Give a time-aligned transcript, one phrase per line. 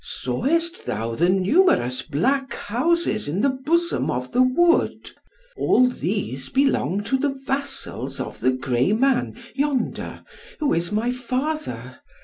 [0.03, 5.11] Sawest thou the numerous black houses in the bosom of the wood.
[5.55, 10.23] All these belong to the vassals of the grey man yonder,
[10.59, 11.99] who is my father.